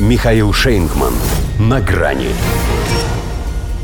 [0.00, 1.14] Михаил Шейнгман.
[1.60, 2.30] На грани.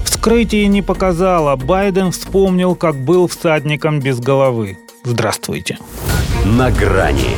[0.05, 1.55] Вскрытие не показало.
[1.55, 4.77] Байден вспомнил, как был всадником без головы.
[5.05, 5.79] Здравствуйте.
[6.45, 7.37] На грани.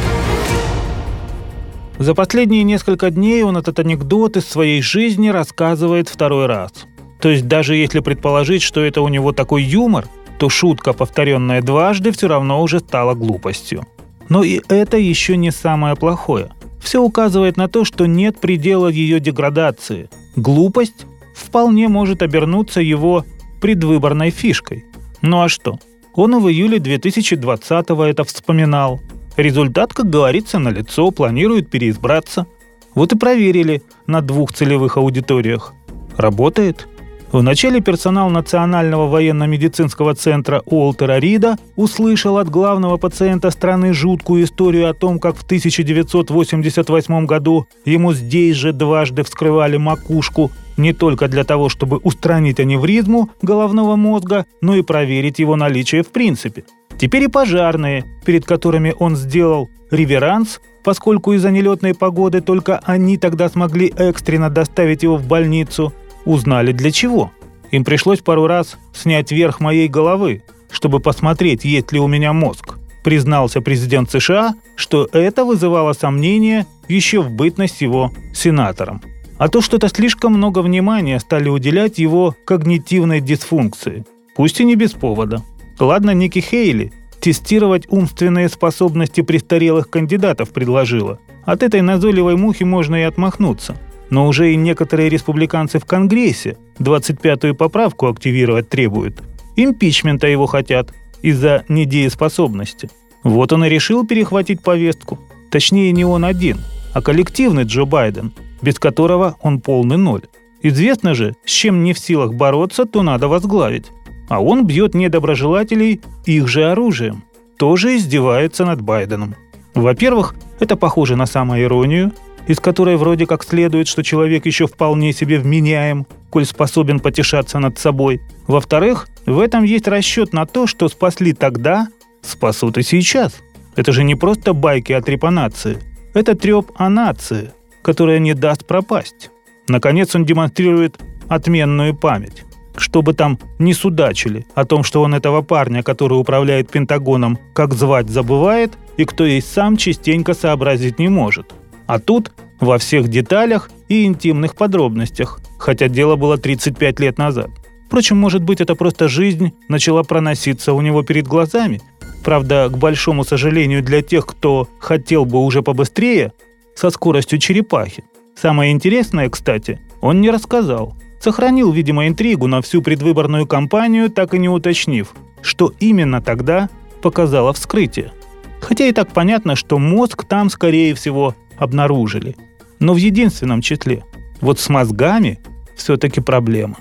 [1.99, 6.73] За последние несколько дней он этот анекдот из своей жизни рассказывает второй раз.
[7.21, 10.07] То есть даже если предположить, что это у него такой юмор,
[10.39, 13.87] то шутка, повторенная дважды, все равно уже стала глупостью.
[14.31, 16.53] Но и это еще не самое плохое–
[16.83, 20.11] все указывает на то, что нет предела ее деградации.
[20.37, 23.25] Глупость вполне может обернуться его
[23.61, 24.85] предвыборной фишкой.
[25.23, 25.79] Ну а что?
[26.15, 29.01] Он и в июле 2020-го это вспоминал.
[29.37, 32.47] Результат, как говорится, на лицо планирует переизбраться.
[32.95, 35.73] Вот и проверили на двух целевых аудиториях.
[36.19, 36.87] Работает?
[37.33, 44.93] Вначале персонал Национального военно-медицинского центра Уолтера Рида услышал от главного пациента страны жуткую историю о
[44.93, 51.71] том, как в 1988 году ему здесь же дважды вскрывали макушку не только для того,
[51.71, 56.65] чтобы устранить аневризму головного мозга, но и проверить его наличие в принципе.
[56.99, 63.49] Теперь и пожарные, перед которыми он сделал реверанс, поскольку из-за нелетной погоды только они тогда
[63.49, 67.33] смогли экстренно доставить его в больницу– узнали для чего.
[67.71, 72.77] Им пришлось пару раз снять верх моей головы, чтобы посмотреть, есть ли у меня мозг.
[73.03, 79.03] Признался президент США, что это вызывало сомнения еще в бытность его сенатором.
[79.39, 84.05] А то что-то слишком много внимания стали уделять его когнитивной дисфункции.
[84.37, 85.43] Пусть и не без повода.
[85.81, 91.19] Ладно, Ники Хейли тестировать умственные способности престарелых кандидатов предложила.
[91.45, 93.77] От этой назойливой мухи можно и отмахнуться–
[94.13, 99.23] но уже и некоторые республиканцы в Конгрессе 25-ю поправку активировать требуют.
[99.57, 102.91] Импичмента его хотят из-за недееспособности.
[103.25, 105.19] Вот он и решил перехватить повестку.
[105.51, 106.61] Точнее, не он один,
[106.93, 110.25] а коллективный Джо Байден, без которого он полный ноль.
[110.61, 113.87] Известно же, с чем не в силах бороться, то надо возглавить.
[114.29, 117.25] А он бьет недоброжелателей их же оружием.
[117.57, 119.37] Тоже издевается над Байденом.
[119.75, 122.13] Во-первых, это похоже на самоиронию,
[122.47, 127.79] из которой вроде как следует, что человек еще вполне себе вменяем, коль способен потешаться над
[127.79, 128.21] собой.
[128.47, 131.89] Во-вторых, в этом есть расчет на то, что спасли тогда,
[132.23, 133.35] спасут и сейчас.
[133.77, 135.79] Это же не просто байки о трепанации.
[136.15, 139.31] Это треп о нации, которая не даст пропасть.
[139.69, 140.99] Наконец он демонстрирует
[141.29, 142.45] отменную память.
[142.77, 148.09] Чтобы там не судачили о том, что он этого парня, который управляет Пентагоном, как звать
[148.09, 151.53] забывает, и кто есть сам частенько сообразить не может–
[151.87, 157.51] а тут во всех деталях и интимных подробностях, хотя дело было 35 лет назад.
[157.87, 161.83] Впрочем, может быть, это просто жизнь начала проноситься у него перед глазами.
[162.25, 166.33] Правда, к большому сожалению для тех, кто хотел бы уже побыстрее,
[166.75, 168.05] со скоростью черепахи.
[168.35, 170.97] Самое интересное, кстати, он не рассказал.
[171.21, 175.13] Сохранил, видимо, интригу на всю предвыборную кампанию, так и не уточнив,
[175.43, 176.71] что именно тогда
[177.03, 178.13] показало вскрытие.
[178.61, 182.37] Хотя и так понятно, что мозг там, скорее всего, обнаружили.
[182.79, 184.05] Но в единственном числе.
[184.41, 185.39] Вот с мозгами
[185.77, 186.77] все-таки проблема.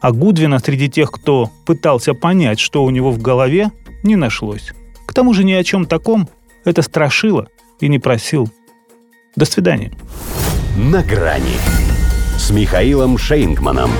[0.00, 3.70] А Гудвина среди тех, кто пытался понять, что у него в голове,
[4.02, 4.72] не нашлось.
[5.06, 6.28] К тому же ни о чем таком
[6.64, 7.48] это страшило
[7.80, 8.50] и не просил.
[9.36, 9.92] До свидания.
[10.76, 11.56] На грани
[12.36, 13.90] с Михаилом Шейнгманом.